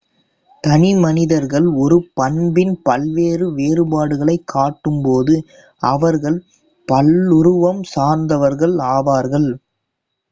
தனி 0.63 0.91
மனிதர்கள் 0.95 1.67
ஒரு 1.81 1.97
பண்பின் 2.13 2.73
பல்வேறு 2.81 3.45
வேறுபாடுகளைக் 3.53 4.47
காட்டும் 4.47 5.01
போது 5.01 5.35
அவர்கள் 5.83 6.39
பல்லுருவம் 6.87 7.83
சார்ந்தவர்கள் 7.93 8.75
ஆவார்கள் 8.91 9.49